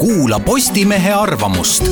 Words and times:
kuula 0.00 0.40
Postimehe 0.40 1.12
arvamust. 1.12 1.84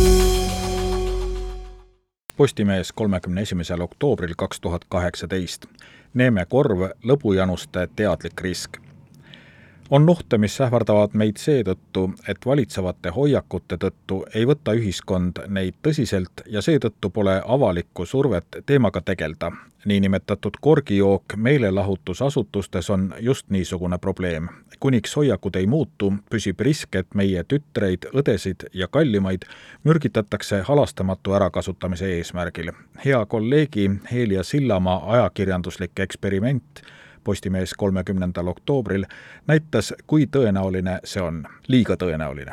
Postimees 2.36 2.92
kolmekümne 2.92 3.40
esimesel 3.40 3.80
oktoobril 3.80 4.34
kaks 4.36 4.60
tuhat 4.60 4.82
kaheksateist. 4.88 5.66
Neeme 6.14 6.46
Korv, 6.46 6.88
lõbujanuste 7.04 7.88
teadlik 7.96 8.40
risk 8.40 8.80
on 9.90 10.10
ohte, 10.10 10.38
mis 10.38 10.60
ähvardavad 10.60 11.14
meid 11.14 11.36
seetõttu, 11.40 12.10
et 12.28 12.46
valitsevate 12.46 13.10
hoiakute 13.16 13.78
tõttu 13.80 14.20
ei 14.34 14.46
võta 14.46 14.74
ühiskond 14.76 15.40
neid 15.48 15.78
tõsiselt 15.82 16.44
ja 16.46 16.62
seetõttu 16.62 17.10
pole 17.10 17.40
avalikku 17.44 18.06
survet 18.06 18.62
teemaga 18.66 19.00
tegeleda. 19.00 19.52
niinimetatud 19.84 20.56
korgijook 20.60 21.36
meelelahutusasutustes 21.36 22.90
on 22.90 23.14
just 23.20 23.50
niisugune 23.50 23.98
probleem. 23.98 24.48
kuniks 24.80 25.16
hoiakud 25.16 25.56
ei 25.56 25.66
muutu, 25.66 26.12
püsib 26.30 26.60
risk, 26.60 26.94
et 26.94 27.14
meie 27.14 27.44
tütreid, 27.44 28.06
õdesid 28.14 28.68
ja 28.74 28.88
kallimaid 28.88 29.44
mürgitatakse 29.84 30.62
halastamatu 30.62 31.32
ärakasutamise 31.32 32.16
eesmärgil. 32.16 32.72
hea 33.04 33.26
kolleegi 33.26 33.90
Helia 34.12 34.42
Sillamaa 34.42 35.12
ajakirjanduslik 35.12 35.98
eksperiment 35.98 36.82
Postimees 37.24 37.74
kolmekümnendal 37.74 38.46
oktoobril 38.46 39.04
näitas, 39.46 39.94
kui 40.06 40.26
tõenäoline 40.26 40.98
see 41.04 41.22
on, 41.22 41.44
liiga 41.68 41.96
tõenäoline. 41.96 42.52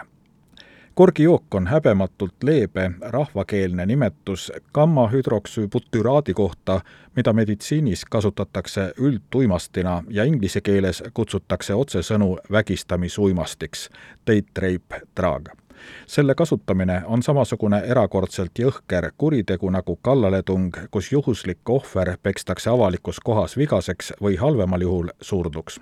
korgijook 0.96 1.56
on 1.56 1.68
häbematult 1.68 2.44
leebe 2.44 2.92
rahvakeelne 3.02 3.86
nimetus 3.86 4.52
gammahüdroksüübutyraadi 4.74 6.34
kohta, 6.34 6.82
mida 7.16 7.34
meditsiinis 7.34 8.06
kasutatakse 8.06 8.94
üldtuimastina 8.98 10.04
ja 10.10 10.24
inglise 10.24 10.62
keeles 10.62 11.04
kutsutakse 11.14 11.74
otsesõnu 11.74 12.38
vägistamisuimastiks, 12.52 13.90
date 14.28 14.62
rape 14.62 15.02
drug 15.18 15.65
selle 16.08 16.36
kasutamine 16.36 17.02
on 17.06 17.24
samasugune 17.24 17.80
erakordselt 17.86 18.60
jõhker 18.60 19.12
kuritegu 19.18 19.70
nagu 19.70 19.96
kallaletung, 20.02 20.72
kus 20.92 21.12
juhuslik 21.12 21.70
ohver 21.70 22.18
pekstakse 22.24 22.70
avalikus 22.70 23.20
kohas 23.20 23.58
vigaseks 23.58 24.14
või 24.22 24.38
halvemal 24.38 24.82
juhul 24.82 25.10
surnuks. 25.22 25.80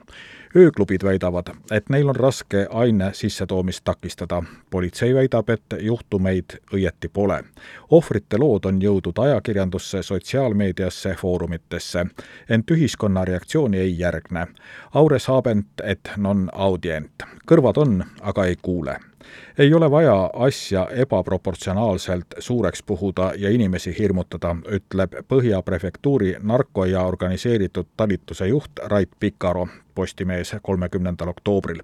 ööklubid 0.55 1.03
väidavad, 1.03 1.49
et 1.71 1.89
neil 1.89 2.09
on 2.09 2.15
raske 2.15 2.67
aine 2.69 3.13
sissetoomist 3.13 3.83
takistada. 3.83 4.43
politsei 4.69 5.15
väidab, 5.15 5.49
et 5.49 5.63
juhtumeid 5.79 6.45
õieti 6.73 7.09
pole. 7.13 7.43
ohvrite 7.91 8.37
lood 8.37 8.65
on 8.65 8.81
jõudnud 8.81 9.19
ajakirjandusse, 9.19 10.03
sotsiaalmeediasse, 10.03 11.15
foorumitesse, 11.15 12.05
ent 12.49 12.71
ühiskonna 12.71 13.25
reaktsiooni 13.25 13.77
ei 13.77 13.99
järgne. 13.99 14.47
Aures 14.93 15.27
habent 15.27 15.81
et 15.83 16.11
non 16.17 16.49
audient. 16.53 17.23
kõrvad 17.47 17.77
on, 17.77 18.03
aga 18.21 18.45
ei 18.45 18.55
kuule 18.61 18.97
ei 19.57 19.73
ole 19.73 19.91
vaja 19.91 20.29
asja 20.33 20.87
ebaproportsionaalselt 20.91 22.25
suureks 22.39 22.83
puhuda 22.83 23.33
ja 23.37 23.49
inimesi 23.49 23.95
hirmutada, 23.99 24.55
ütleb 24.71 25.13
Põhja 25.27 25.61
prefektuuri 25.61 26.35
narko- 26.41 26.85
ja 26.85 27.01
organiseeritud 27.01 27.85
talituse 27.97 28.47
juht 28.47 28.79
Rait 28.83 29.09
Pikaro 29.19 29.67
Postimees 29.95 30.55
kolmekümnendal 30.61 31.27
oktoobril. 31.27 31.81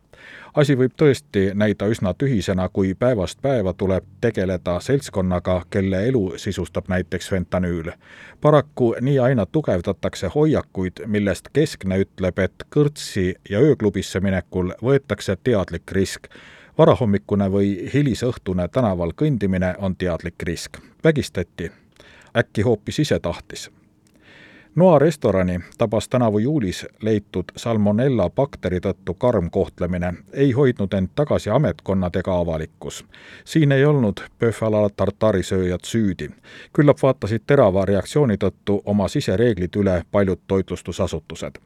asi 0.53 0.75
võib 0.75 0.91
tõesti 0.97 1.51
näida 1.53 1.85
üsna 1.87 2.13
tühisena, 2.13 2.69
kui 2.73 2.95
päevast 2.99 3.41
päeva 3.41 3.73
tuleb 3.73 4.03
tegeleda 4.21 4.79
seltskonnaga, 4.79 5.61
kelle 5.69 6.07
elu 6.07 6.33
sisustab 6.37 6.87
näiteks 6.87 7.29
fentanüül. 7.29 7.91
paraku 8.41 8.95
nii 9.01 9.19
aina 9.19 9.45
tugevdatakse 9.45 10.27
hoiakuid, 10.35 11.05
millest 11.05 11.49
keskne 11.53 11.99
ütleb, 11.99 12.39
et 12.39 12.63
kõrtsi 12.75 13.35
ja 13.49 13.59
ööklubisse 13.59 14.19
minekul 14.19 14.73
võetakse 14.83 15.37
teadlik 15.43 15.91
risk 15.91 16.27
varahommikune 16.79 17.51
või 17.51 17.89
hilisõhtune 17.93 18.67
tänaval 18.67 19.11
kõndimine 19.21 19.75
on 19.77 19.95
teadlik 19.95 20.43
risk. 20.43 20.77
vägistati, 21.03 21.71
äkki 22.37 22.61
hoopis 22.61 22.99
ise 22.99 23.19
tahtis. 23.19 23.71
Noa 24.75 24.99
restorani 24.99 25.59
tabas 25.77 26.09
tänavu 26.09 26.39
juulis 26.39 26.85
leitud 27.01 27.43
salmonella 27.55 28.29
bakteri 28.29 28.79
tõttu 28.79 29.13
karm 29.13 29.49
kohtlemine, 29.49 30.13
ei 30.33 30.51
hoidnud 30.51 30.93
end 30.93 31.09
tagasi 31.15 31.49
ametkonnad 31.49 32.15
ega 32.15 32.39
avalikkus. 32.39 33.05
siin 33.45 33.71
ei 33.71 33.85
olnud 33.85 34.19
Pöhvala 34.39 34.89
tartari 34.89 35.43
sööjad 35.43 35.83
süüdi. 35.83 36.29
küllap 36.73 36.97
vaatasid 37.03 37.41
terava 37.47 37.85
reaktsiooni 37.85 38.35
tõttu 38.37 38.81
oma 38.85 39.07
sisereeglid 39.07 39.75
üle 39.75 40.03
paljud 40.11 40.39
toitlustusasutused 40.47 41.59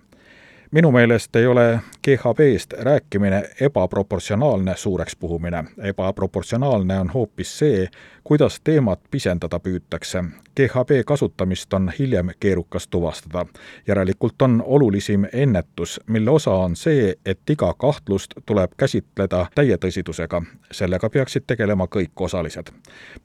minu 0.73 0.91
meelest 0.91 1.35
ei 1.35 1.47
ole 1.47 1.79
GHB-st 2.07 2.73
rääkimine 2.73 3.49
ebaproportsionaalne 3.61 4.73
suureks 4.77 5.15
puhumine. 5.15 5.63
ebaproportsionaalne 5.83 6.99
on 6.99 7.09
hoopis 7.09 7.59
see, 7.59 7.87
kuidas 8.23 8.59
teemat 8.63 8.99
pisendada 9.11 9.59
püütakse. 9.59 10.23
GHB 10.55 10.89
kasutamist 11.05 11.73
on 11.73 11.91
hiljem 11.99 12.29
keerukas 12.39 12.87
tuvastada. 12.87 13.45
järelikult 13.87 14.41
on 14.41 14.63
olulisim 14.65 15.25
ennetus, 15.33 16.01
mille 16.07 16.31
osa 16.31 16.51
on 16.51 16.75
see, 16.75 17.15
et 17.25 17.49
iga 17.49 17.73
kahtlust 17.73 18.33
tuleb 18.45 18.71
käsitleda 18.77 19.47
täie 19.55 19.77
tõsidusega. 19.77 20.43
sellega 20.71 21.09
peaksid 21.09 21.43
tegelema 21.47 21.87
kõik 21.95 22.19
osalised. 22.19 22.67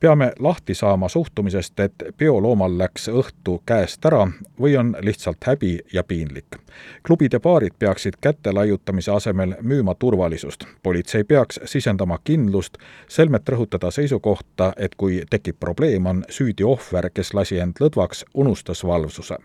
peame 0.01 0.33
lahti 0.39 0.75
saama 0.75 1.09
suhtumisest, 1.09 1.81
et 1.81 1.95
bioloomal 2.19 2.79
läks 2.79 3.09
õhtu 3.09 3.63
käest 3.67 4.05
ära 4.07 4.29
või 4.61 4.77
on 4.79 4.97
lihtsalt 5.01 5.45
häbi 5.47 5.79
ja 5.93 6.05
piinlik. 6.05 6.57
klubide 7.03 7.37
ja 7.37 7.41
baarid 7.41 7.73
peaksid 7.79 8.15
käte 8.21 8.55
laiutamise 8.69 9.13
asemel 9.13 9.55
müüma 9.63 9.95
turvalisust. 9.95 10.65
politsei 10.83 11.25
peaks 11.25 11.61
sisendama 11.65 12.19
kindlust, 12.25 12.75
selmet 13.09 13.49
rõhutada 13.49 13.91
seisukohta, 13.91 14.73
et 14.77 14.95
kui 14.95 15.23
tekib 15.31 15.57
probleem, 15.61 16.07
on 16.07 16.25
süüdi 16.29 16.65
ohver, 16.65 17.11
kes 17.15 17.35
lasi 17.35 17.59
end 17.59 17.81
lõdvaks, 17.81 18.25
unustas 18.35 18.85
valvsuse. 18.85 19.37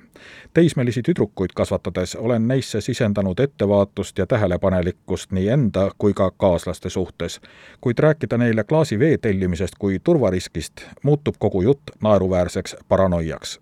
teismelisi 0.53 1.01
tüdrukuid 1.01 1.55
kasvatades 1.55 2.15
olen 2.15 2.47
neisse 2.47 2.81
sisendanud 2.81 3.39
ettevaatust 3.39 4.17
ja 4.17 4.27
tähelepanelikkust 4.27 5.31
nii 5.31 5.47
enda 5.47 5.91
kui 5.97 6.13
ka 6.13 6.31
kaaslaste 6.31 6.89
suhtes. 6.89 7.41
kuid 7.81 7.99
rääkida 7.99 8.37
neile 8.37 8.63
klaasi 8.63 8.99
vee 8.99 9.17
tellimisest 9.17 9.75
kui 9.79 9.99
turvariskist, 10.03 10.73
muutub 11.03 11.35
kogu 11.39 11.61
jutt 11.61 11.83
naeruväärseks 12.01 12.75
paranoiaks 12.87 13.59